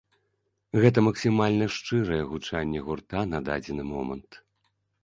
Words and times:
Гэта 0.83 1.03
максімальна 1.07 1.67
шчырае 1.75 2.19
гучанне 2.33 2.79
гурта 2.89 3.19
на 3.37 3.47
дадзены 3.53 3.83
момант. 3.93 4.45